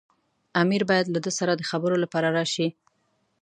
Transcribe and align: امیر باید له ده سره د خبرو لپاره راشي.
امیر 0.61 0.81
باید 0.89 1.07
له 1.13 1.19
ده 1.25 1.31
سره 1.39 1.53
د 1.55 1.61
خبرو 1.69 1.95
لپاره 2.03 2.27
راشي. 2.37 2.67